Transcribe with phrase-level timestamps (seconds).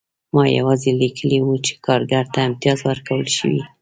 [0.33, 3.63] ما یوازې لیکلي وو چې کارګر ته امتیاز ورکړل شوی دی